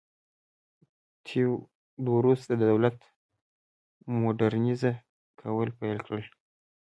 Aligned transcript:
تیودوروس 1.25 2.41
د 2.47 2.51
دولت 2.65 2.97
م 4.09 4.11
وډرنیزه 4.27 4.91
کول 5.39 5.69
پیل 5.79 5.97
کړل. 6.05 6.23